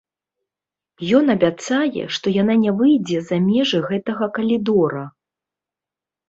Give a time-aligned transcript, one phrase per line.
[1.17, 5.03] Ён абяцае, што яна не выйдзе за межы гэтага калідора.